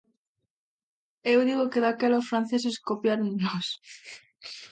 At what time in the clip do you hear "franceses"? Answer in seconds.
2.31-2.75